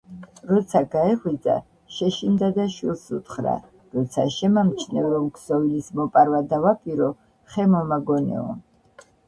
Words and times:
როცა 0.51 0.79
გაეღვიძა, 0.93 1.57
შეშინდა 1.97 2.49
და 2.55 2.65
შვილს 2.77 3.03
უთხრა: 3.19 3.53
როცა 3.99 4.25
შემამჩნევ 4.37 5.13
რომ 5.13 5.29
ქსოვილის 5.37 5.93
მოპარვა 6.01 6.43
დავაპირო, 6.57 7.15
ხე 7.55 7.71
მომაგონეო! 7.77 8.47